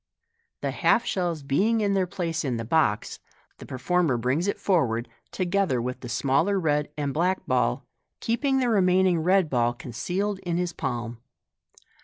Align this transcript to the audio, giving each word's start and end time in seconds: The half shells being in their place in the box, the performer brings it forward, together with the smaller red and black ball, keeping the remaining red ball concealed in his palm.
The 0.61 0.71
half 0.71 1.05
shells 1.05 1.43
being 1.43 1.81
in 1.81 1.93
their 1.93 2.07
place 2.07 2.43
in 2.43 2.57
the 2.57 2.65
box, 2.65 3.19
the 3.59 3.67
performer 3.67 4.17
brings 4.17 4.47
it 4.47 4.59
forward, 4.59 5.07
together 5.29 5.79
with 5.79 5.99
the 5.99 6.09
smaller 6.09 6.59
red 6.59 6.89
and 6.97 7.13
black 7.13 7.45
ball, 7.45 7.85
keeping 8.19 8.57
the 8.57 8.69
remaining 8.69 9.19
red 9.19 9.47
ball 9.47 9.75
concealed 9.75 10.39
in 10.39 10.57
his 10.57 10.73
palm. 10.73 11.19